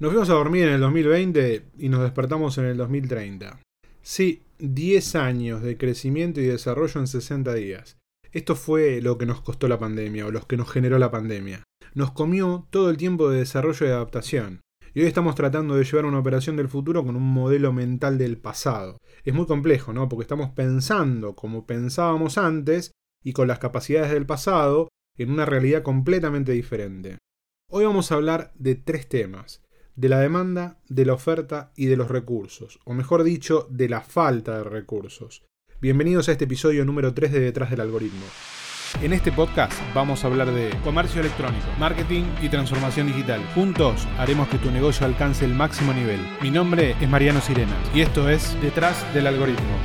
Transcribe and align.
Nos 0.00 0.12
fuimos 0.12 0.30
a 0.30 0.34
dormir 0.34 0.62
en 0.68 0.74
el 0.74 0.80
2020 0.80 1.64
y 1.76 1.88
nos 1.88 2.02
despertamos 2.02 2.56
en 2.58 2.66
el 2.66 2.76
2030. 2.76 3.58
Sí, 4.00 4.42
10 4.60 5.16
años 5.16 5.60
de 5.60 5.76
crecimiento 5.76 6.40
y 6.40 6.44
desarrollo 6.44 7.00
en 7.00 7.08
60 7.08 7.52
días. 7.54 7.96
Esto 8.30 8.54
fue 8.54 9.00
lo 9.00 9.18
que 9.18 9.26
nos 9.26 9.40
costó 9.40 9.66
la 9.66 9.80
pandemia 9.80 10.24
o 10.26 10.30
lo 10.30 10.46
que 10.46 10.56
nos 10.56 10.70
generó 10.70 11.00
la 11.00 11.10
pandemia. 11.10 11.64
Nos 11.94 12.12
comió 12.12 12.68
todo 12.70 12.90
el 12.90 12.96
tiempo 12.96 13.28
de 13.28 13.40
desarrollo 13.40 13.86
y 13.86 13.88
adaptación. 13.88 14.60
Y 14.94 15.00
hoy 15.00 15.06
estamos 15.06 15.34
tratando 15.34 15.74
de 15.74 15.82
llevar 15.82 16.04
una 16.04 16.20
operación 16.20 16.54
del 16.54 16.68
futuro 16.68 17.04
con 17.04 17.16
un 17.16 17.32
modelo 17.32 17.72
mental 17.72 18.18
del 18.18 18.38
pasado. 18.38 18.98
Es 19.24 19.34
muy 19.34 19.46
complejo, 19.46 19.92
¿no? 19.92 20.08
Porque 20.08 20.22
estamos 20.22 20.50
pensando 20.50 21.34
como 21.34 21.66
pensábamos 21.66 22.38
antes 22.38 22.92
y 23.24 23.32
con 23.32 23.48
las 23.48 23.58
capacidades 23.58 24.12
del 24.12 24.26
pasado 24.26 24.90
en 25.16 25.32
una 25.32 25.44
realidad 25.44 25.82
completamente 25.82 26.52
diferente. 26.52 27.18
Hoy 27.68 27.84
vamos 27.84 28.12
a 28.12 28.14
hablar 28.14 28.52
de 28.54 28.76
tres 28.76 29.08
temas 29.08 29.60
de 29.98 30.08
la 30.08 30.20
demanda, 30.20 30.76
de 30.88 31.04
la 31.04 31.14
oferta 31.14 31.72
y 31.74 31.86
de 31.86 31.96
los 31.96 32.08
recursos, 32.08 32.78
o 32.84 32.94
mejor 32.94 33.24
dicho, 33.24 33.66
de 33.68 33.88
la 33.88 34.00
falta 34.00 34.58
de 34.58 34.62
recursos. 34.62 35.42
Bienvenidos 35.80 36.28
a 36.28 36.32
este 36.32 36.44
episodio 36.44 36.84
número 36.84 37.12
3 37.12 37.32
de 37.32 37.40
Detrás 37.40 37.68
del 37.70 37.80
Algoritmo. 37.80 38.24
En 39.02 39.12
este 39.12 39.32
podcast 39.32 39.72
vamos 39.94 40.22
a 40.22 40.28
hablar 40.28 40.52
de 40.52 40.70
comercio 40.84 41.20
electrónico, 41.20 41.66
marketing 41.80 42.22
y 42.40 42.48
transformación 42.48 43.08
digital. 43.08 43.44
Juntos 43.56 44.06
haremos 44.18 44.46
que 44.46 44.58
tu 44.58 44.70
negocio 44.70 45.04
alcance 45.04 45.44
el 45.44 45.52
máximo 45.52 45.92
nivel. 45.92 46.20
Mi 46.40 46.52
nombre 46.52 46.94
es 47.00 47.08
Mariano 47.08 47.40
Sirena 47.40 47.76
y 47.92 48.02
esto 48.02 48.28
es 48.28 48.56
Detrás 48.62 49.04
del 49.14 49.26
Algoritmo. 49.26 49.78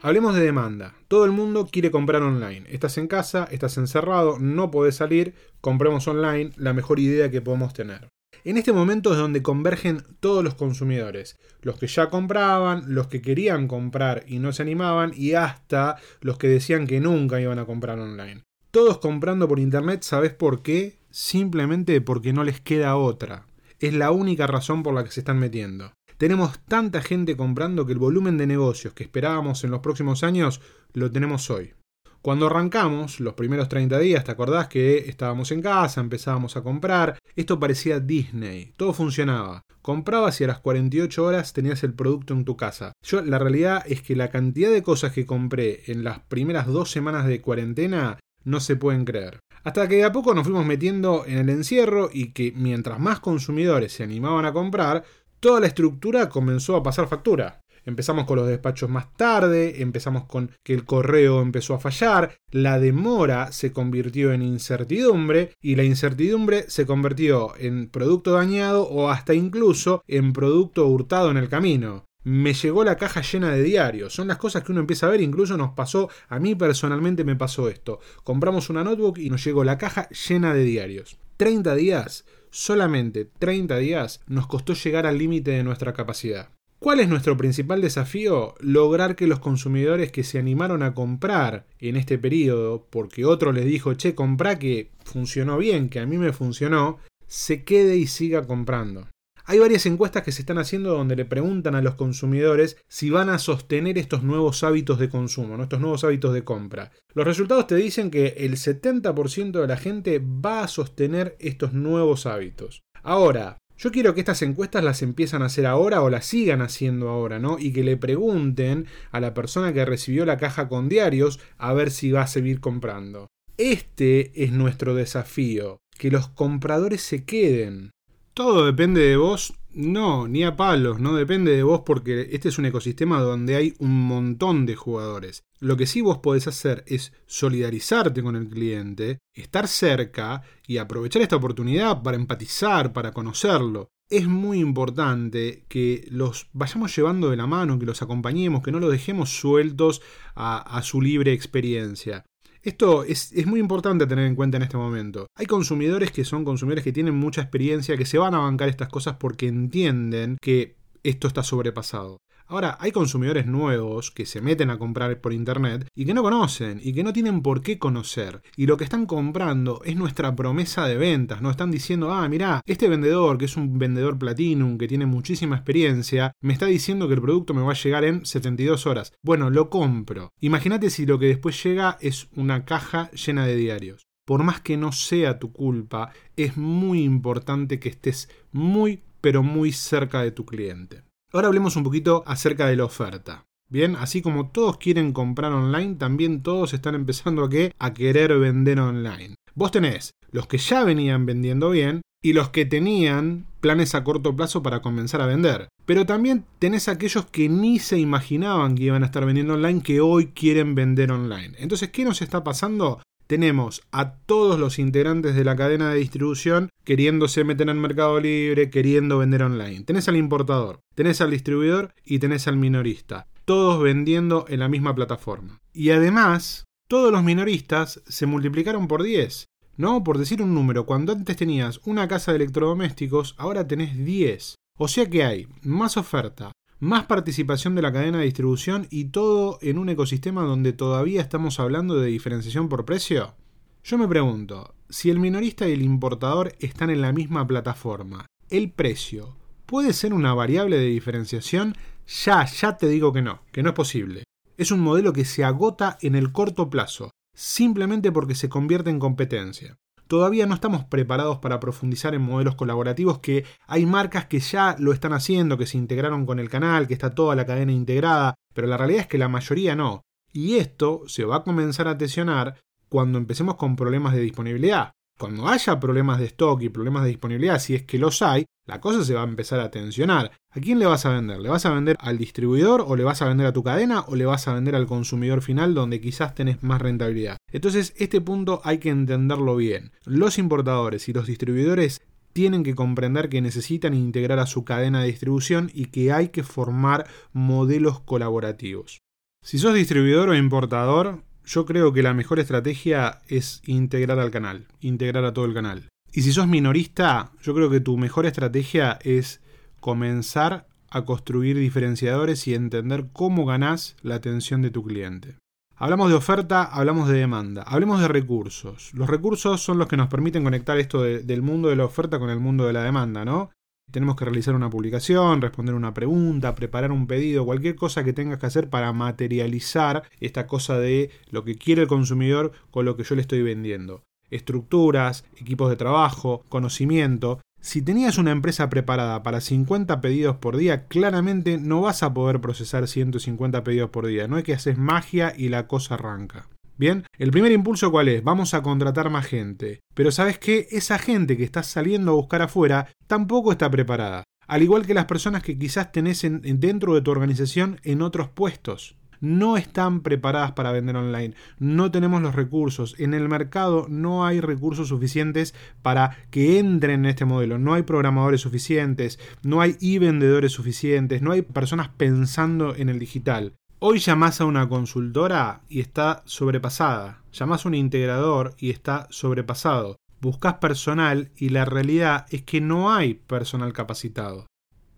Hablemos 0.00 0.36
de 0.36 0.44
demanda. 0.44 0.94
Todo 1.08 1.24
el 1.24 1.32
mundo 1.32 1.68
quiere 1.70 1.90
comprar 1.90 2.22
online. 2.22 2.66
Estás 2.68 2.98
en 2.98 3.08
casa, 3.08 3.48
estás 3.50 3.78
encerrado, 3.78 4.38
no 4.38 4.70
podés 4.70 4.94
salir, 4.94 5.34
compremos 5.60 6.06
online, 6.06 6.50
la 6.56 6.72
mejor 6.72 7.00
idea 7.00 7.30
que 7.32 7.40
podemos 7.40 7.72
tener. 7.72 8.11
En 8.44 8.56
este 8.56 8.72
momento 8.72 9.12
es 9.12 9.18
donde 9.18 9.40
convergen 9.40 10.02
todos 10.18 10.42
los 10.42 10.54
consumidores, 10.56 11.38
los 11.60 11.78
que 11.78 11.86
ya 11.86 12.10
compraban, 12.10 12.92
los 12.92 13.06
que 13.06 13.22
querían 13.22 13.68
comprar 13.68 14.24
y 14.26 14.40
no 14.40 14.52
se 14.52 14.62
animaban 14.62 15.12
y 15.14 15.34
hasta 15.34 15.96
los 16.20 16.38
que 16.38 16.48
decían 16.48 16.88
que 16.88 16.98
nunca 16.98 17.40
iban 17.40 17.60
a 17.60 17.66
comprar 17.66 18.00
online. 18.00 18.42
Todos 18.72 18.98
comprando 18.98 19.46
por 19.46 19.60
internet, 19.60 20.02
¿sabes 20.02 20.32
por 20.32 20.62
qué? 20.62 20.98
Simplemente 21.10 22.00
porque 22.00 22.32
no 22.32 22.42
les 22.42 22.60
queda 22.60 22.96
otra. 22.96 23.46
Es 23.78 23.94
la 23.94 24.10
única 24.10 24.48
razón 24.48 24.82
por 24.82 24.94
la 24.94 25.04
que 25.04 25.12
se 25.12 25.20
están 25.20 25.38
metiendo. 25.38 25.92
Tenemos 26.16 26.58
tanta 26.66 27.00
gente 27.00 27.36
comprando 27.36 27.86
que 27.86 27.92
el 27.92 27.98
volumen 27.98 28.38
de 28.38 28.48
negocios 28.48 28.92
que 28.92 29.04
esperábamos 29.04 29.62
en 29.62 29.70
los 29.70 29.80
próximos 29.80 30.24
años 30.24 30.60
lo 30.94 31.12
tenemos 31.12 31.48
hoy. 31.48 31.74
Cuando 32.22 32.46
arrancamos, 32.46 33.18
los 33.18 33.34
primeros 33.34 33.68
30 33.68 33.98
días, 33.98 34.22
¿te 34.22 34.30
acordás 34.30 34.68
que 34.68 34.98
estábamos 35.08 35.50
en 35.50 35.60
casa, 35.60 36.00
empezábamos 36.00 36.56
a 36.56 36.62
comprar? 36.62 37.18
Esto 37.34 37.58
parecía 37.58 37.98
Disney, 37.98 38.74
todo 38.76 38.92
funcionaba. 38.92 39.64
Comprabas 39.82 40.40
y 40.40 40.44
a 40.44 40.46
las 40.46 40.60
48 40.60 41.24
horas 41.24 41.52
tenías 41.52 41.82
el 41.82 41.94
producto 41.94 42.32
en 42.32 42.44
tu 42.44 42.56
casa. 42.56 42.92
Yo, 43.02 43.22
la 43.22 43.40
realidad 43.40 43.82
es 43.88 44.02
que 44.02 44.14
la 44.14 44.30
cantidad 44.30 44.70
de 44.70 44.84
cosas 44.84 45.10
que 45.12 45.26
compré 45.26 45.82
en 45.88 46.04
las 46.04 46.20
primeras 46.20 46.68
dos 46.68 46.92
semanas 46.92 47.26
de 47.26 47.40
cuarentena 47.40 48.20
no 48.44 48.60
se 48.60 48.76
pueden 48.76 49.04
creer. 49.04 49.40
Hasta 49.64 49.88
que 49.88 49.96
de 49.96 50.04
a 50.04 50.12
poco 50.12 50.32
nos 50.32 50.44
fuimos 50.44 50.64
metiendo 50.64 51.24
en 51.26 51.38
el 51.38 51.50
encierro 51.50 52.08
y 52.12 52.32
que 52.32 52.52
mientras 52.54 53.00
más 53.00 53.18
consumidores 53.18 53.94
se 53.94 54.04
animaban 54.04 54.44
a 54.44 54.52
comprar, 54.52 55.02
toda 55.40 55.58
la 55.58 55.66
estructura 55.66 56.28
comenzó 56.28 56.76
a 56.76 56.84
pasar 56.84 57.08
factura. 57.08 57.61
Empezamos 57.84 58.24
con 58.24 58.36
los 58.36 58.48
despachos 58.48 58.88
más 58.88 59.14
tarde, 59.16 59.82
empezamos 59.82 60.24
con 60.24 60.50
que 60.62 60.74
el 60.74 60.84
correo 60.84 61.40
empezó 61.40 61.74
a 61.74 61.80
fallar, 61.80 62.36
la 62.50 62.78
demora 62.78 63.52
se 63.52 63.72
convirtió 63.72 64.32
en 64.32 64.42
incertidumbre 64.42 65.54
y 65.60 65.76
la 65.76 65.84
incertidumbre 65.84 66.64
se 66.68 66.86
convirtió 66.86 67.54
en 67.58 67.88
producto 67.88 68.32
dañado 68.32 68.88
o 68.88 69.10
hasta 69.10 69.34
incluso 69.34 70.02
en 70.06 70.32
producto 70.32 70.86
hurtado 70.86 71.30
en 71.30 71.36
el 71.36 71.48
camino. 71.48 72.04
Me 72.24 72.54
llegó 72.54 72.84
la 72.84 72.96
caja 72.96 73.20
llena 73.20 73.50
de 73.50 73.64
diarios. 73.64 74.14
Son 74.14 74.28
las 74.28 74.36
cosas 74.36 74.62
que 74.62 74.70
uno 74.70 74.80
empieza 74.80 75.06
a 75.06 75.10
ver. 75.10 75.20
Incluso 75.20 75.56
nos 75.56 75.72
pasó, 75.72 76.08
a 76.28 76.38
mí 76.38 76.54
personalmente 76.54 77.24
me 77.24 77.34
pasó 77.34 77.68
esto. 77.68 77.98
Compramos 78.22 78.70
una 78.70 78.84
notebook 78.84 79.18
y 79.18 79.28
nos 79.28 79.44
llegó 79.44 79.64
la 79.64 79.76
caja 79.76 80.08
llena 80.10 80.54
de 80.54 80.62
diarios. 80.62 81.18
30 81.36 81.74
días 81.74 82.24
solamente 82.52 83.24
30 83.38 83.78
días 83.78 84.20
nos 84.26 84.46
costó 84.46 84.74
llegar 84.74 85.06
al 85.06 85.18
límite 85.18 85.50
de 85.50 85.64
nuestra 85.64 85.92
capacidad. 85.92 86.50
¿Cuál 86.82 86.98
es 86.98 87.08
nuestro 87.08 87.36
principal 87.36 87.80
desafío? 87.80 88.56
Lograr 88.58 89.14
que 89.14 89.28
los 89.28 89.38
consumidores 89.38 90.10
que 90.10 90.24
se 90.24 90.40
animaron 90.40 90.82
a 90.82 90.94
comprar 90.94 91.64
en 91.78 91.94
este 91.94 92.18
periodo, 92.18 92.88
porque 92.90 93.24
otro 93.24 93.52
les 93.52 93.66
dijo, 93.66 93.94
che, 93.94 94.16
comprá 94.16 94.58
que 94.58 94.90
funcionó 95.04 95.58
bien, 95.58 95.88
que 95.88 96.00
a 96.00 96.06
mí 96.06 96.18
me 96.18 96.32
funcionó, 96.32 96.98
se 97.28 97.62
quede 97.62 97.98
y 97.98 98.08
siga 98.08 98.48
comprando. 98.48 99.06
Hay 99.44 99.60
varias 99.60 99.86
encuestas 99.86 100.24
que 100.24 100.32
se 100.32 100.42
están 100.42 100.58
haciendo 100.58 100.90
donde 100.90 101.14
le 101.14 101.24
preguntan 101.24 101.76
a 101.76 101.82
los 101.82 101.94
consumidores 101.94 102.76
si 102.88 103.10
van 103.10 103.28
a 103.28 103.38
sostener 103.38 103.96
estos 103.96 104.24
nuevos 104.24 104.64
hábitos 104.64 104.98
de 104.98 105.08
consumo, 105.08 105.62
estos 105.62 105.80
nuevos 105.80 106.02
hábitos 106.02 106.34
de 106.34 106.42
compra. 106.42 106.90
Los 107.14 107.24
resultados 107.24 107.68
te 107.68 107.76
dicen 107.76 108.10
que 108.10 108.34
el 108.38 108.56
70% 108.56 109.60
de 109.60 109.66
la 109.68 109.76
gente 109.76 110.20
va 110.20 110.64
a 110.64 110.68
sostener 110.68 111.36
estos 111.38 111.74
nuevos 111.74 112.26
hábitos. 112.26 112.82
Ahora, 113.04 113.58
yo 113.82 113.90
quiero 113.90 114.14
que 114.14 114.20
estas 114.20 114.42
encuestas 114.42 114.84
las 114.84 115.02
empiezan 115.02 115.42
a 115.42 115.46
hacer 115.46 115.66
ahora 115.66 116.02
o 116.02 116.08
las 116.08 116.24
sigan 116.26 116.62
haciendo 116.62 117.08
ahora, 117.08 117.40
¿no? 117.40 117.58
Y 117.58 117.72
que 117.72 117.82
le 117.82 117.96
pregunten 117.96 118.86
a 119.10 119.18
la 119.18 119.34
persona 119.34 119.72
que 119.72 119.84
recibió 119.84 120.24
la 120.24 120.36
caja 120.36 120.68
con 120.68 120.88
diarios 120.88 121.40
a 121.58 121.72
ver 121.72 121.90
si 121.90 122.12
va 122.12 122.22
a 122.22 122.28
seguir 122.28 122.60
comprando. 122.60 123.26
Este 123.58 124.44
es 124.44 124.52
nuestro 124.52 124.94
desafío, 124.94 125.78
que 125.98 126.12
los 126.12 126.28
compradores 126.28 127.02
se 127.02 127.24
queden. 127.24 127.90
Todo 128.34 128.64
depende 128.64 129.02
de 129.02 129.16
vos. 129.18 129.52
No, 129.74 130.26
ni 130.26 130.42
a 130.42 130.56
palos, 130.56 131.00
no 131.00 131.14
depende 131.14 131.52
de 131.52 131.62
vos 131.62 131.82
porque 131.84 132.28
este 132.32 132.48
es 132.48 132.58
un 132.58 132.66
ecosistema 132.66 133.20
donde 133.20 133.56
hay 133.56 133.74
un 133.78 134.06
montón 134.06 134.66
de 134.66 134.76
jugadores. 134.76 135.44
Lo 135.60 135.76
que 135.76 135.86
sí 135.86 136.02
vos 136.02 136.18
podés 136.18 136.46
hacer 136.46 136.82
es 136.86 137.12
solidarizarte 137.26 138.22
con 138.22 138.36
el 138.36 138.48
cliente, 138.48 139.18
estar 139.34 139.68
cerca 139.68 140.42
y 140.66 140.76
aprovechar 140.76 141.22
esta 141.22 141.36
oportunidad 141.36 142.02
para 142.02 142.16
empatizar, 142.16 142.92
para 142.92 143.12
conocerlo. 143.12 143.88
Es 144.10 144.26
muy 144.26 144.60
importante 144.60 145.64
que 145.68 146.06
los 146.10 146.48
vayamos 146.52 146.94
llevando 146.94 147.30
de 147.30 147.36
la 147.36 147.46
mano, 147.46 147.78
que 147.78 147.86
los 147.86 148.02
acompañemos, 148.02 148.62
que 148.62 148.72
no 148.72 148.80
los 148.80 148.92
dejemos 148.92 149.30
sueltos 149.30 150.02
a, 150.34 150.58
a 150.58 150.82
su 150.82 151.00
libre 151.00 151.32
experiencia. 151.32 152.24
Esto 152.62 153.02
es, 153.02 153.32
muy 153.46 153.58
importante 153.58 154.06
tener 154.06 154.26
en 154.26 154.36
cuenta 154.36 154.56
en 154.56 154.62
este 154.62 154.76
momento. 154.76 155.26
Hay 155.34 155.46
consumidores 155.46 156.12
que 156.12 156.24
son 156.24 156.44
consumidores 156.44 156.84
que 156.84 156.92
tienen 156.92 157.14
mucha 157.14 157.42
experiencia, 157.42 157.96
que 157.96 158.06
se 158.06 158.18
van 158.18 158.34
a 158.34 158.38
bancar 158.38 158.68
estas 158.68 158.88
cosas 158.88 159.16
porque 159.18 159.48
entienden 159.48 160.36
que 160.40 160.76
esto 161.02 161.26
está 161.26 161.42
sobrepasado. 161.42 162.18
Ahora, 162.52 162.76
hay 162.80 162.92
consumidores 162.92 163.46
nuevos 163.46 164.10
que 164.10 164.26
se 164.26 164.42
meten 164.42 164.68
a 164.68 164.76
comprar 164.76 165.18
por 165.22 165.32
internet 165.32 165.86
y 165.94 166.04
que 166.04 166.12
no 166.12 166.22
conocen 166.22 166.82
y 166.84 166.92
que 166.92 167.02
no 167.02 167.14
tienen 167.14 167.40
por 167.40 167.62
qué 167.62 167.78
conocer. 167.78 168.42
Y 168.58 168.66
lo 168.66 168.76
que 168.76 168.84
están 168.84 169.06
comprando 169.06 169.80
es 169.86 169.96
nuestra 169.96 170.36
promesa 170.36 170.86
de 170.86 170.98
ventas. 170.98 171.40
No 171.40 171.50
están 171.50 171.70
diciendo, 171.70 172.12
ah, 172.12 172.28
mira, 172.28 172.60
este 172.66 172.90
vendedor, 172.90 173.38
que 173.38 173.46
es 173.46 173.56
un 173.56 173.78
vendedor 173.78 174.18
platinum, 174.18 174.76
que 174.76 174.86
tiene 174.86 175.06
muchísima 175.06 175.56
experiencia, 175.56 176.32
me 176.42 176.52
está 176.52 176.66
diciendo 176.66 177.08
que 177.08 177.14
el 177.14 177.22
producto 177.22 177.54
me 177.54 177.62
va 177.62 177.70
a 177.70 177.82
llegar 177.82 178.04
en 178.04 178.26
72 178.26 178.86
horas. 178.86 179.14
Bueno, 179.22 179.48
lo 179.48 179.70
compro. 179.70 180.28
Imagínate 180.38 180.90
si 180.90 181.06
lo 181.06 181.18
que 181.18 181.28
después 181.28 181.64
llega 181.64 181.96
es 182.02 182.28
una 182.36 182.66
caja 182.66 183.10
llena 183.12 183.46
de 183.46 183.56
diarios. 183.56 184.02
Por 184.26 184.42
más 184.42 184.60
que 184.60 184.76
no 184.76 184.92
sea 184.92 185.38
tu 185.38 185.52
culpa, 185.52 186.12
es 186.36 186.58
muy 186.58 187.02
importante 187.02 187.80
que 187.80 187.88
estés 187.88 188.28
muy, 188.52 189.00
pero 189.22 189.42
muy 189.42 189.72
cerca 189.72 190.20
de 190.20 190.32
tu 190.32 190.44
cliente. 190.44 191.04
Ahora 191.34 191.48
hablemos 191.48 191.76
un 191.76 191.84
poquito 191.84 192.22
acerca 192.26 192.66
de 192.66 192.76
la 192.76 192.84
oferta. 192.84 193.46
Bien, 193.70 193.96
así 193.96 194.20
como 194.20 194.50
todos 194.50 194.76
quieren 194.76 195.14
comprar 195.14 195.52
online, 195.52 195.94
también 195.94 196.42
todos 196.42 196.74
están 196.74 196.94
empezando 196.94 197.42
a, 197.44 197.48
a 197.78 197.94
querer 197.94 198.38
vender 198.38 198.78
online. 198.78 199.36
Vos 199.54 199.70
tenés 199.70 200.10
los 200.30 200.46
que 200.46 200.58
ya 200.58 200.84
venían 200.84 201.24
vendiendo 201.24 201.70
bien 201.70 202.02
y 202.22 202.34
los 202.34 202.50
que 202.50 202.66
tenían 202.66 203.46
planes 203.60 203.94
a 203.94 204.04
corto 204.04 204.36
plazo 204.36 204.62
para 204.62 204.82
comenzar 204.82 205.22
a 205.22 205.26
vender. 205.26 205.68
Pero 205.86 206.04
también 206.04 206.44
tenés 206.58 206.88
aquellos 206.88 207.24
que 207.24 207.48
ni 207.48 207.78
se 207.78 207.98
imaginaban 207.98 208.74
que 208.74 208.84
iban 208.84 209.02
a 209.02 209.06
estar 209.06 209.24
vendiendo 209.24 209.54
online 209.54 209.82
que 209.82 210.02
hoy 210.02 210.26
quieren 210.26 210.74
vender 210.74 211.12
online. 211.12 211.54
Entonces, 211.56 211.88
¿qué 211.90 212.04
nos 212.04 212.20
está 212.20 212.44
pasando? 212.44 213.00
Tenemos 213.32 213.80
a 213.92 214.16
todos 214.16 214.60
los 214.60 214.78
integrantes 214.78 215.34
de 215.34 215.42
la 215.42 215.56
cadena 215.56 215.88
de 215.88 215.98
distribución 215.98 216.68
queriéndose 216.84 217.44
meter 217.44 217.66
en 217.70 217.80
Mercado 217.80 218.20
Libre, 218.20 218.68
queriendo 218.68 219.16
vender 219.16 219.42
online. 219.42 219.84
Tenés 219.84 220.06
al 220.08 220.16
importador, 220.16 220.80
tenés 220.94 221.22
al 221.22 221.30
distribuidor 221.30 221.94
y 222.04 222.18
tenés 222.18 222.46
al 222.46 222.58
minorista, 222.58 223.28
todos 223.46 223.82
vendiendo 223.82 224.44
en 224.50 224.60
la 224.60 224.68
misma 224.68 224.94
plataforma. 224.94 225.62
Y 225.72 225.88
además, 225.92 226.66
todos 226.88 227.10
los 227.10 227.24
minoristas 227.24 228.02
se 228.06 228.26
multiplicaron 228.26 228.86
por 228.86 229.02
10. 229.02 229.46
No, 229.78 230.04
por 230.04 230.18
decir 230.18 230.42
un 230.42 230.52
número, 230.52 230.84
cuando 230.84 231.14
antes 231.14 231.34
tenías 231.34 231.80
una 231.84 232.06
casa 232.08 232.32
de 232.32 232.36
electrodomésticos, 232.36 233.34
ahora 233.38 233.66
tenés 233.66 233.96
10. 233.96 234.56
O 234.76 234.88
sea 234.88 235.08
que 235.08 235.24
hay 235.24 235.48
más 235.62 235.96
oferta, 235.96 236.51
más 236.82 237.04
participación 237.04 237.76
de 237.76 237.82
la 237.82 237.92
cadena 237.92 238.18
de 238.18 238.24
distribución 238.24 238.88
y 238.90 239.04
todo 239.04 239.60
en 239.62 239.78
un 239.78 239.88
ecosistema 239.88 240.42
donde 240.42 240.72
todavía 240.72 241.20
estamos 241.20 241.60
hablando 241.60 241.94
de 241.94 242.08
diferenciación 242.08 242.68
por 242.68 242.84
precio? 242.84 243.36
Yo 243.84 243.98
me 243.98 244.08
pregunto, 244.08 244.74
si 244.88 245.08
el 245.08 245.20
minorista 245.20 245.68
y 245.68 245.74
el 245.74 245.82
importador 245.82 246.56
están 246.58 246.90
en 246.90 247.00
la 247.00 247.12
misma 247.12 247.46
plataforma, 247.46 248.26
¿el 248.50 248.72
precio 248.72 249.36
puede 249.64 249.92
ser 249.92 250.12
una 250.12 250.34
variable 250.34 250.76
de 250.76 250.86
diferenciación? 250.86 251.76
Ya, 252.24 252.44
ya 252.46 252.76
te 252.76 252.88
digo 252.88 253.12
que 253.12 253.22
no, 253.22 253.42
que 253.52 253.62
no 253.62 253.68
es 253.68 253.76
posible. 253.76 254.24
Es 254.56 254.72
un 254.72 254.80
modelo 254.80 255.12
que 255.12 255.24
se 255.24 255.44
agota 255.44 255.98
en 256.02 256.16
el 256.16 256.32
corto 256.32 256.68
plazo, 256.68 257.12
simplemente 257.32 258.10
porque 258.10 258.34
se 258.34 258.48
convierte 258.48 258.90
en 258.90 258.98
competencia. 258.98 259.76
Todavía 260.12 260.44
no 260.44 260.52
estamos 260.52 260.84
preparados 260.84 261.38
para 261.38 261.58
profundizar 261.58 262.14
en 262.14 262.20
modelos 262.20 262.54
colaborativos 262.54 263.20
que 263.20 263.46
hay 263.66 263.86
marcas 263.86 264.26
que 264.26 264.40
ya 264.40 264.76
lo 264.78 264.92
están 264.92 265.14
haciendo, 265.14 265.56
que 265.56 265.64
se 265.64 265.78
integraron 265.78 266.26
con 266.26 266.38
el 266.38 266.50
canal, 266.50 266.86
que 266.86 266.92
está 266.92 267.14
toda 267.14 267.34
la 267.34 267.46
cadena 267.46 267.72
integrada, 267.72 268.34
pero 268.52 268.66
la 268.66 268.76
realidad 268.76 269.00
es 269.00 269.06
que 269.06 269.16
la 269.16 269.28
mayoría 269.28 269.74
no. 269.74 270.02
Y 270.30 270.56
esto 270.56 271.04
se 271.06 271.24
va 271.24 271.36
a 271.36 271.42
comenzar 271.42 271.88
a 271.88 271.96
tensionar 271.96 272.56
cuando 272.90 273.16
empecemos 273.16 273.54
con 273.54 273.74
problemas 273.74 274.12
de 274.12 274.20
disponibilidad. 274.20 274.92
Cuando 275.22 275.46
haya 275.46 275.78
problemas 275.78 276.18
de 276.18 276.24
stock 276.24 276.60
y 276.62 276.68
problemas 276.68 277.04
de 277.04 277.10
disponibilidad, 277.10 277.60
si 277.60 277.76
es 277.76 277.84
que 277.84 277.96
los 277.96 278.22
hay, 278.22 278.44
la 278.66 278.80
cosa 278.80 279.04
se 279.04 279.14
va 279.14 279.20
a 279.20 279.24
empezar 279.24 279.60
a 279.60 279.70
tensionar. 279.70 280.32
¿A 280.50 280.58
quién 280.58 280.80
le 280.80 280.86
vas 280.86 281.06
a 281.06 281.10
vender? 281.10 281.38
¿Le 281.38 281.48
vas 281.48 281.64
a 281.64 281.72
vender 281.72 281.96
al 282.00 282.18
distribuidor 282.18 282.84
o 282.84 282.96
le 282.96 283.04
vas 283.04 283.22
a 283.22 283.28
vender 283.28 283.46
a 283.46 283.52
tu 283.52 283.62
cadena 283.62 284.00
o 284.08 284.16
le 284.16 284.24
vas 284.24 284.48
a 284.48 284.54
vender 284.54 284.74
al 284.74 284.88
consumidor 284.88 285.40
final 285.40 285.74
donde 285.74 286.00
quizás 286.00 286.34
tenés 286.34 286.64
más 286.64 286.82
rentabilidad? 286.82 287.36
Entonces, 287.52 287.94
este 287.98 288.20
punto 288.20 288.62
hay 288.64 288.78
que 288.78 288.88
entenderlo 288.88 289.54
bien. 289.54 289.92
Los 290.04 290.38
importadores 290.38 291.08
y 291.08 291.12
los 291.12 291.28
distribuidores 291.28 292.02
tienen 292.32 292.64
que 292.64 292.74
comprender 292.74 293.28
que 293.28 293.40
necesitan 293.40 293.94
integrar 293.94 294.40
a 294.40 294.46
su 294.46 294.64
cadena 294.64 295.02
de 295.02 295.06
distribución 295.06 295.70
y 295.72 295.84
que 295.84 296.10
hay 296.10 296.30
que 296.30 296.42
formar 296.42 297.06
modelos 297.32 298.00
colaborativos. 298.00 298.98
Si 299.44 299.60
sos 299.60 299.74
distribuidor 299.74 300.30
o 300.30 300.34
importador, 300.34 301.22
yo 301.44 301.66
creo 301.66 301.92
que 301.92 302.02
la 302.02 302.14
mejor 302.14 302.38
estrategia 302.38 303.20
es 303.28 303.62
integrar 303.66 304.18
al 304.18 304.30
canal, 304.30 304.66
integrar 304.80 305.24
a 305.24 305.32
todo 305.32 305.44
el 305.44 305.54
canal. 305.54 305.88
Y 306.12 306.22
si 306.22 306.32
sos 306.32 306.46
minorista, 306.46 307.32
yo 307.42 307.54
creo 307.54 307.70
que 307.70 307.80
tu 307.80 307.96
mejor 307.96 308.26
estrategia 308.26 308.98
es 309.02 309.40
comenzar 309.80 310.66
a 310.90 311.04
construir 311.04 311.56
diferenciadores 311.56 312.46
y 312.46 312.54
entender 312.54 313.06
cómo 313.12 313.46
ganás 313.46 313.96
la 314.02 314.16
atención 314.16 314.60
de 314.60 314.70
tu 314.70 314.84
cliente. 314.84 315.36
Hablamos 315.74 316.10
de 316.10 316.14
oferta, 316.14 316.62
hablamos 316.64 317.08
de 317.08 317.18
demanda, 317.18 317.62
hablemos 317.62 318.00
de 318.00 318.08
recursos. 318.08 318.92
Los 318.94 319.08
recursos 319.08 319.60
son 319.60 319.78
los 319.78 319.88
que 319.88 319.96
nos 319.96 320.08
permiten 320.08 320.44
conectar 320.44 320.78
esto 320.78 321.02
del 321.02 321.42
mundo 321.42 321.70
de 321.70 321.76
la 321.76 321.86
oferta 321.86 322.18
con 322.18 322.30
el 322.30 322.38
mundo 322.38 322.66
de 322.66 322.74
la 322.74 322.84
demanda, 322.84 323.24
¿no? 323.24 323.50
Tenemos 323.92 324.16
que 324.16 324.24
realizar 324.24 324.54
una 324.54 324.70
publicación, 324.70 325.42
responder 325.42 325.74
una 325.74 325.94
pregunta, 325.94 326.54
preparar 326.54 326.90
un 326.90 327.06
pedido, 327.06 327.44
cualquier 327.44 327.76
cosa 327.76 328.02
que 328.02 328.14
tengas 328.14 328.38
que 328.38 328.46
hacer 328.46 328.68
para 328.70 328.92
materializar 328.92 330.04
esta 330.18 330.46
cosa 330.46 330.78
de 330.78 331.10
lo 331.30 331.44
que 331.44 331.56
quiere 331.56 331.82
el 331.82 331.88
consumidor 331.88 332.52
con 332.70 332.86
lo 332.86 332.96
que 332.96 333.04
yo 333.04 333.14
le 333.14 333.20
estoy 333.20 333.42
vendiendo. 333.42 334.02
Estructuras, 334.30 335.24
equipos 335.36 335.68
de 335.68 335.76
trabajo, 335.76 336.42
conocimiento. 336.48 337.40
Si 337.60 337.82
tenías 337.82 338.16
una 338.16 338.32
empresa 338.32 338.70
preparada 338.70 339.22
para 339.22 339.42
50 339.42 340.00
pedidos 340.00 340.36
por 340.36 340.56
día, 340.56 340.86
claramente 340.88 341.58
no 341.58 341.82
vas 341.82 342.02
a 342.02 342.14
poder 342.14 342.40
procesar 342.40 342.88
150 342.88 343.62
pedidos 343.62 343.90
por 343.90 344.06
día. 344.06 344.26
No 344.26 344.38
es 344.38 344.44
que 344.44 344.54
haces 344.54 344.78
magia 344.78 345.34
y 345.36 345.50
la 345.50 345.66
cosa 345.68 345.94
arranca. 345.94 346.48
Bien, 346.82 347.04
el 347.16 347.30
primer 347.30 347.52
impulso 347.52 347.92
cuál 347.92 348.08
es? 348.08 348.24
Vamos 348.24 348.54
a 348.54 348.62
contratar 348.62 349.08
más 349.08 349.24
gente. 349.26 349.82
Pero 349.94 350.10
sabes 350.10 350.40
qué? 350.40 350.66
Esa 350.72 350.98
gente 350.98 351.36
que 351.36 351.44
está 351.44 351.62
saliendo 351.62 352.10
a 352.10 352.14
buscar 352.16 352.42
afuera 352.42 352.88
tampoco 353.06 353.52
está 353.52 353.70
preparada. 353.70 354.24
Al 354.48 354.64
igual 354.64 354.84
que 354.84 354.92
las 354.92 355.04
personas 355.04 355.44
que 355.44 355.56
quizás 355.56 355.92
tenés 355.92 356.26
dentro 356.42 356.94
de 356.94 357.00
tu 357.00 357.12
organización 357.12 357.78
en 357.84 358.02
otros 358.02 358.30
puestos. 358.30 358.96
No 359.20 359.56
están 359.56 360.00
preparadas 360.00 360.50
para 360.50 360.72
vender 360.72 360.96
online. 360.96 361.34
No 361.60 361.92
tenemos 361.92 362.20
los 362.20 362.34
recursos. 362.34 362.96
En 362.98 363.14
el 363.14 363.28
mercado 363.28 363.86
no 363.88 364.26
hay 364.26 364.40
recursos 364.40 364.88
suficientes 364.88 365.54
para 365.82 366.16
que 366.30 366.58
entren 366.58 367.04
en 367.04 367.06
este 367.06 367.24
modelo. 367.24 367.60
No 367.60 367.74
hay 367.74 367.82
programadores 367.84 368.40
suficientes. 368.40 369.20
No 369.44 369.60
hay 369.60 369.76
e-vendedores 369.80 370.50
suficientes. 370.50 371.22
No 371.22 371.30
hay 371.30 371.42
personas 371.42 371.90
pensando 371.90 372.74
en 372.74 372.88
el 372.88 372.98
digital. 372.98 373.54
Hoy 373.84 373.98
llamás 373.98 374.40
a 374.40 374.44
una 374.44 374.68
consultora 374.68 375.62
y 375.68 375.80
está 375.80 376.22
sobrepasada. 376.24 377.24
Llamás 377.32 377.64
a 377.64 377.68
un 377.68 377.74
integrador 377.74 378.54
y 378.56 378.70
está 378.70 379.08
sobrepasado. 379.10 379.96
Buscas 380.20 380.54
personal 380.58 381.32
y 381.36 381.48
la 381.48 381.64
realidad 381.64 382.26
es 382.30 382.42
que 382.42 382.60
no 382.60 382.94
hay 382.94 383.14
personal 383.14 383.72
capacitado. 383.72 384.46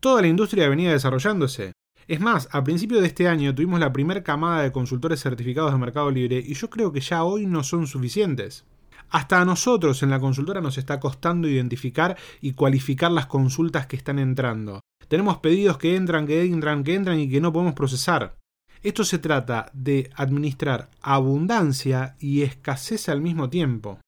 Toda 0.00 0.20
la 0.20 0.28
industria 0.28 0.68
venía 0.68 0.92
desarrollándose. 0.92 1.72
Es 2.08 2.20
más, 2.20 2.46
a 2.52 2.62
principio 2.62 3.00
de 3.00 3.06
este 3.06 3.26
año 3.26 3.54
tuvimos 3.54 3.80
la 3.80 3.90
primera 3.90 4.22
camada 4.22 4.60
de 4.60 4.70
consultores 4.70 5.22
certificados 5.22 5.72
de 5.72 5.78
Mercado 5.78 6.10
Libre 6.10 6.44
y 6.46 6.52
yo 6.52 6.68
creo 6.68 6.92
que 6.92 7.00
ya 7.00 7.24
hoy 7.24 7.46
no 7.46 7.64
son 7.64 7.86
suficientes. 7.86 8.66
Hasta 9.08 9.40
a 9.40 9.46
nosotros 9.46 10.02
en 10.02 10.10
la 10.10 10.20
consultora 10.20 10.60
nos 10.60 10.76
está 10.76 11.00
costando 11.00 11.48
identificar 11.48 12.18
y 12.42 12.52
cualificar 12.52 13.10
las 13.12 13.28
consultas 13.28 13.86
que 13.86 13.96
están 13.96 14.18
entrando. 14.18 14.82
Tenemos 15.08 15.38
pedidos 15.38 15.78
que 15.78 15.96
entran, 15.96 16.26
que 16.26 16.42
entran, 16.44 16.84
que 16.84 16.94
entran 16.94 17.18
y 17.18 17.30
que 17.30 17.40
no 17.40 17.50
podemos 17.50 17.72
procesar. 17.72 18.43
Esto 18.84 19.02
se 19.02 19.18
trata 19.18 19.70
de 19.72 20.10
administrar 20.14 20.90
abundancia 21.00 22.16
y 22.20 22.42
escasez 22.42 23.08
al 23.08 23.22
mismo 23.22 23.48
tiempo. 23.48 23.98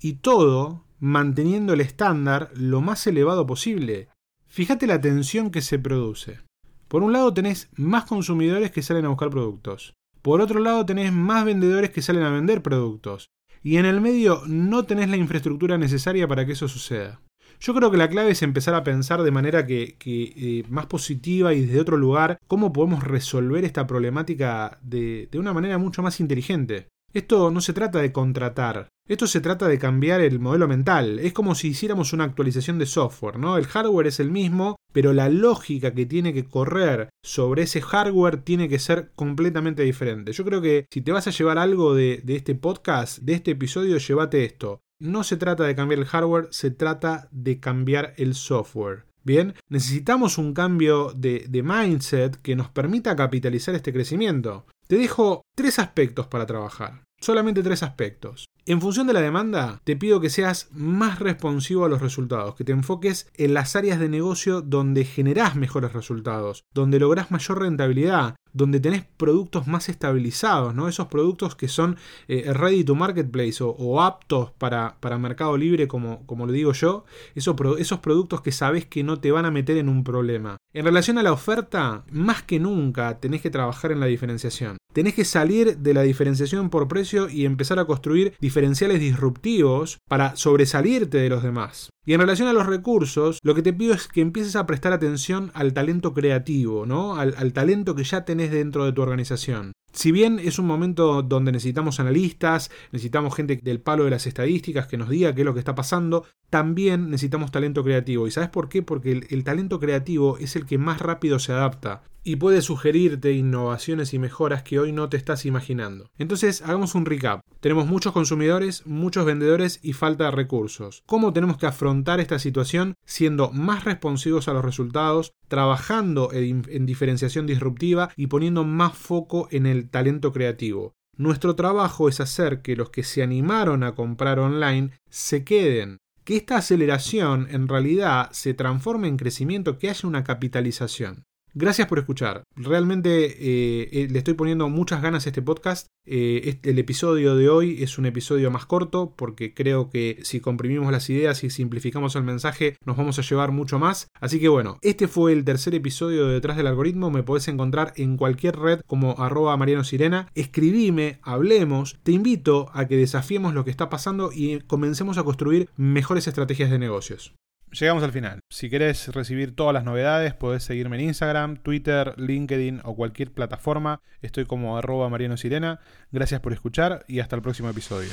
Y 0.00 0.14
todo 0.14 0.86
manteniendo 0.98 1.74
el 1.74 1.82
estándar 1.82 2.50
lo 2.54 2.80
más 2.80 3.06
elevado 3.06 3.46
posible. 3.46 4.08
Fíjate 4.48 4.86
la 4.86 5.02
tensión 5.02 5.50
que 5.50 5.60
se 5.60 5.78
produce. 5.78 6.40
Por 6.88 7.02
un 7.02 7.12
lado 7.12 7.34
tenés 7.34 7.68
más 7.76 8.06
consumidores 8.06 8.70
que 8.70 8.80
salen 8.80 9.04
a 9.04 9.10
buscar 9.10 9.28
productos. 9.28 9.92
Por 10.22 10.40
otro 10.40 10.60
lado 10.60 10.86
tenés 10.86 11.12
más 11.12 11.44
vendedores 11.44 11.90
que 11.90 12.00
salen 12.00 12.22
a 12.22 12.30
vender 12.30 12.62
productos. 12.62 13.28
Y 13.62 13.76
en 13.76 13.84
el 13.84 14.00
medio 14.00 14.44
no 14.46 14.86
tenés 14.86 15.10
la 15.10 15.18
infraestructura 15.18 15.76
necesaria 15.76 16.26
para 16.26 16.46
que 16.46 16.52
eso 16.52 16.68
suceda. 16.68 17.20
Yo 17.60 17.74
creo 17.74 17.90
que 17.90 17.96
la 17.96 18.08
clave 18.08 18.32
es 18.32 18.42
empezar 18.42 18.74
a 18.74 18.84
pensar 18.84 19.22
de 19.22 19.30
manera 19.30 19.66
que, 19.66 19.96
eh, 20.04 20.64
más 20.68 20.86
positiva 20.86 21.54
y 21.54 21.62
desde 21.62 21.80
otro 21.80 21.96
lugar 21.96 22.38
cómo 22.46 22.72
podemos 22.72 23.04
resolver 23.04 23.64
esta 23.64 23.86
problemática 23.86 24.78
de, 24.82 25.28
de 25.30 25.38
una 25.38 25.52
manera 25.52 25.78
mucho 25.78 26.02
más 26.02 26.20
inteligente. 26.20 26.88
Esto 27.12 27.50
no 27.50 27.60
se 27.60 27.74
trata 27.74 27.98
de 27.98 28.10
contratar, 28.10 28.88
esto 29.06 29.26
se 29.26 29.40
trata 29.40 29.68
de 29.68 29.78
cambiar 29.78 30.20
el 30.22 30.38
modelo 30.40 30.66
mental. 30.66 31.18
Es 31.18 31.34
como 31.34 31.54
si 31.54 31.68
hiciéramos 31.68 32.12
una 32.12 32.24
actualización 32.24 32.78
de 32.78 32.86
software, 32.86 33.38
¿no? 33.38 33.58
El 33.58 33.66
hardware 33.66 34.06
es 34.06 34.20
el 34.20 34.30
mismo, 34.30 34.76
pero 34.92 35.12
la 35.12 35.28
lógica 35.28 35.92
que 35.92 36.06
tiene 36.06 36.32
que 36.32 36.44
correr 36.44 37.10
sobre 37.22 37.64
ese 37.64 37.82
hardware 37.82 38.38
tiene 38.38 38.68
que 38.68 38.78
ser 38.78 39.10
completamente 39.14 39.82
diferente. 39.82 40.32
Yo 40.32 40.44
creo 40.44 40.62
que 40.62 40.86
si 40.90 41.02
te 41.02 41.12
vas 41.12 41.26
a 41.26 41.32
llevar 41.32 41.58
algo 41.58 41.94
de, 41.94 42.22
de 42.24 42.36
este 42.36 42.54
podcast, 42.54 43.18
de 43.18 43.34
este 43.34 43.50
episodio, 43.50 43.98
llévate 43.98 44.44
esto 44.44 44.80
no 45.02 45.24
se 45.24 45.36
trata 45.36 45.64
de 45.64 45.74
cambiar 45.74 45.98
el 45.98 46.06
hardware, 46.06 46.48
se 46.50 46.70
trata 46.70 47.28
de 47.32 47.58
cambiar 47.58 48.14
el 48.16 48.34
software. 48.34 49.04
Bien, 49.24 49.54
necesitamos 49.68 50.38
un 50.38 50.54
cambio 50.54 51.12
de, 51.14 51.46
de, 51.48 51.62
mindset 51.62 52.36
que 52.42 52.56
nos 52.56 52.68
permita 52.70 53.14
capitalizar 53.14 53.74
este 53.74 53.92
crecimiento. 53.92 54.66
Te 54.88 54.96
dejo 54.96 55.42
tres 55.54 55.78
aspectos 55.78 56.26
para 56.26 56.46
trabajar. 56.46 57.04
Solamente 57.20 57.62
tres 57.62 57.84
aspectos. 57.84 58.46
En 58.66 58.80
función 58.80 59.06
de 59.06 59.12
la 59.12 59.20
demanda, 59.20 59.80
te 59.84 59.96
pido 59.96 60.20
que 60.20 60.30
seas 60.30 60.68
más 60.72 61.20
responsivo 61.20 61.84
a 61.84 61.88
los 61.88 62.00
resultados, 62.00 62.56
que 62.56 62.64
te 62.64 62.72
enfoques 62.72 63.28
en 63.36 63.54
las 63.54 63.76
áreas 63.76 64.00
de 64.00 64.08
negocio 64.08 64.60
donde 64.60 65.04
generás 65.04 65.54
mejores 65.54 65.92
resultados, 65.92 66.64
donde 66.74 66.98
lográs 66.98 67.30
mayor 67.30 67.60
rentabilidad, 67.60 68.34
donde 68.52 68.80
tenés 68.80 69.04
productos 69.16 69.66
más 69.66 69.88
estabilizados, 69.88 70.74
¿no? 70.74 70.88
Esos 70.88 71.06
productos 71.08 71.56
que 71.56 71.68
son 71.68 71.96
eh, 72.28 72.52
ready 72.52 72.84
to 72.84 72.94
marketplace 72.94 73.58
o, 73.60 74.02
aptos 74.02 74.50
para, 74.52 74.96
para, 75.00 75.18
mercado 75.18 75.56
libre, 75.56 75.88
como, 75.88 76.26
como 76.26 76.46
lo 76.46 76.52
digo 76.52 76.72
yo, 76.72 77.04
esos, 77.34 77.56
esos 77.78 77.98
productos 78.00 78.40
que 78.40 78.52
sabes 78.52 78.86
que 78.86 79.04
no 79.04 79.20
te 79.20 79.30
van 79.30 79.44
a 79.44 79.50
meter 79.50 79.76
en 79.76 79.88
un 79.88 80.04
problema. 80.04 80.56
En 80.74 80.84
relación 80.84 81.18
a 81.18 81.22
la 81.22 81.32
oferta, 81.32 82.04
más 82.10 82.42
que 82.42 82.58
nunca 82.58 83.18
tenés 83.20 83.42
que 83.42 83.50
trabajar 83.50 83.92
en 83.92 84.00
la 84.00 84.06
diferenciación. 84.06 84.78
Tenés 84.92 85.14
que 85.14 85.24
salir 85.24 85.78
de 85.78 85.94
la 85.94 86.02
diferenciación 86.02 86.68
por 86.68 86.88
precio 86.88 87.28
y 87.28 87.44
empezar 87.46 87.78
a 87.78 87.86
construir 87.86 88.34
diferenciales 88.40 89.00
disruptivos 89.00 89.98
para 90.08 90.36
sobresalirte 90.36 91.18
de 91.18 91.28
los 91.30 91.42
demás. 91.42 91.90
Y 92.04 92.14
en 92.14 92.20
relación 92.20 92.48
a 92.48 92.52
los 92.52 92.66
recursos, 92.66 93.38
lo 93.42 93.54
que 93.54 93.62
te 93.62 93.72
pido 93.72 93.94
es 93.94 94.08
que 94.08 94.20
empieces 94.20 94.56
a 94.56 94.66
prestar 94.66 94.92
atención 94.92 95.52
al 95.54 95.72
talento 95.72 96.12
creativo, 96.12 96.84
¿no? 96.84 97.16
Al, 97.16 97.34
al, 97.38 97.52
talento 97.52 97.94
que 97.94 98.02
ya 98.02 98.24
tenés 98.24 98.41
dentro 98.50 98.84
de 98.84 98.92
tu 98.92 99.02
organización. 99.02 99.72
Si 99.92 100.10
bien 100.10 100.38
es 100.38 100.58
un 100.58 100.66
momento 100.66 101.22
donde 101.22 101.52
necesitamos 101.52 102.00
analistas, 102.00 102.70
necesitamos 102.92 103.34
gente 103.34 103.60
del 103.62 103.80
palo 103.80 104.04
de 104.04 104.10
las 104.10 104.26
estadísticas 104.26 104.86
que 104.86 104.96
nos 104.96 105.08
diga 105.08 105.34
qué 105.34 105.42
es 105.42 105.44
lo 105.44 105.52
que 105.52 105.60
está 105.60 105.74
pasando, 105.74 106.24
también 106.48 107.10
necesitamos 107.10 107.50
talento 107.50 107.84
creativo. 107.84 108.26
¿Y 108.26 108.30
sabes 108.30 108.50
por 108.50 108.68
qué? 108.68 108.82
Porque 108.82 109.26
el, 109.28 109.44
talento 109.44 109.80
creativo 109.80 110.38
es 110.38 110.56
el 110.56 110.66
que 110.66 110.78
más 110.78 111.00
rápido 111.00 111.38
se 111.38 111.52
adapta 111.52 112.02
y 112.24 112.36
puede 112.36 112.62
sugerirte 112.62 113.32
innovaciones 113.32 114.14
y 114.14 114.18
mejoras 114.18 114.62
que 114.62 114.78
hoy 114.78 114.92
no 114.92 115.08
te 115.08 115.16
estás 115.16 115.44
imaginando. 115.44 116.10
Entonces, 116.18 116.62
hagamos 116.62 116.94
un 116.94 117.04
recap. 117.04 117.40
Tenemos 117.60 117.86
muchos 117.86 118.12
consumidores, 118.12 118.86
muchos 118.86 119.24
vendedores 119.24 119.80
y 119.82 119.92
falta 119.92 120.24
de 120.24 120.30
recursos. 120.30 121.02
¿Cómo 121.06 121.32
tenemos 121.32 121.56
que 121.56 121.66
afrontar 121.66 122.20
esta 122.20 122.38
situación 122.38 122.94
siendo 123.04 123.50
más 123.50 123.84
responsivos 123.84 124.46
a 124.46 124.52
los 124.52 124.64
resultados, 124.64 125.32
trabajando 125.48 126.30
en 126.32 126.86
diferenciación 126.86 127.46
disruptiva 127.46 128.10
y 128.16 128.28
poniendo 128.28 128.64
más 128.64 128.96
foco 128.96 129.48
en 129.50 129.66
el 129.66 129.81
talento 129.84 130.32
creativo? 130.32 130.94
Nuestro 131.16 131.54
trabajo 131.54 132.08
es 132.08 132.20
hacer 132.20 132.62
que 132.62 132.76
los 132.76 132.90
que 132.90 133.02
se 133.02 133.22
animaron 133.22 133.82
a 133.82 133.94
comprar 133.94 134.38
online 134.38 134.92
se 135.10 135.44
queden, 135.44 135.98
que 136.24 136.36
esta 136.36 136.56
aceleración 136.56 137.48
en 137.50 137.68
realidad 137.68 138.30
se 138.32 138.54
transforme 138.54 139.08
en 139.08 139.16
crecimiento, 139.16 139.78
que 139.78 139.90
haya 139.90 140.08
una 140.08 140.24
capitalización. 140.24 141.24
Gracias 141.54 141.86
por 141.86 141.98
escuchar. 141.98 142.44
Realmente 142.56 143.26
eh, 143.26 143.88
eh, 143.92 144.08
le 144.10 144.18
estoy 144.18 144.32
poniendo 144.32 144.70
muchas 144.70 145.02
ganas 145.02 145.26
a 145.26 145.28
este 145.28 145.42
podcast. 145.42 145.88
Eh, 146.06 146.58
el 146.62 146.78
episodio 146.78 147.36
de 147.36 147.50
hoy 147.50 147.82
es 147.82 147.98
un 147.98 148.06
episodio 148.06 148.50
más 148.50 148.64
corto 148.64 149.14
porque 149.16 149.52
creo 149.52 149.90
que 149.90 150.18
si 150.22 150.40
comprimimos 150.40 150.90
las 150.90 151.10
ideas 151.10 151.44
y 151.44 151.50
simplificamos 151.50 152.16
el 152.16 152.22
mensaje 152.22 152.76
nos 152.86 152.96
vamos 152.96 153.18
a 153.18 153.22
llevar 153.22 153.52
mucho 153.52 153.78
más. 153.78 154.08
Así 154.18 154.40
que 154.40 154.48
bueno, 154.48 154.78
este 154.80 155.08
fue 155.08 155.34
el 155.34 155.44
tercer 155.44 155.74
episodio 155.74 156.26
de 156.26 156.34
Detrás 156.34 156.56
del 156.56 156.68
Algoritmo. 156.68 157.10
Me 157.10 157.22
podés 157.22 157.46
encontrar 157.48 157.92
en 157.96 158.16
cualquier 158.16 158.56
red 158.56 158.80
como 158.86 159.16
arroba 159.18 159.54
Mariano 159.58 159.84
Sirena. 159.84 160.28
Escribime, 160.34 161.18
hablemos. 161.22 161.98
Te 162.02 162.12
invito 162.12 162.70
a 162.72 162.88
que 162.88 162.96
desafiemos 162.96 163.52
lo 163.52 163.64
que 163.64 163.70
está 163.70 163.90
pasando 163.90 164.30
y 164.32 164.60
comencemos 164.60 165.18
a 165.18 165.24
construir 165.24 165.68
mejores 165.76 166.26
estrategias 166.26 166.70
de 166.70 166.78
negocios 166.78 167.34
llegamos 167.72 168.02
al 168.02 168.12
final. 168.12 168.40
Si 168.50 168.70
querés 168.70 169.08
recibir 169.08 169.54
todas 169.54 169.74
las 169.74 169.84
novedades, 169.84 170.34
podés 170.34 170.62
seguirme 170.62 170.96
en 170.96 171.08
Instagram, 171.08 171.56
Twitter, 171.56 172.14
LinkedIn 172.16 172.80
o 172.84 172.94
cualquier 172.94 173.32
plataforma. 173.32 174.00
Estoy 174.20 174.46
como 174.46 174.76
arroba 174.78 175.08
Mariano 175.08 175.36
Sirena. 175.36 175.80
Gracias 176.10 176.40
por 176.40 176.52
escuchar 176.52 177.04
y 177.08 177.20
hasta 177.20 177.36
el 177.36 177.42
próximo 177.42 177.68
episodio. 177.68 178.10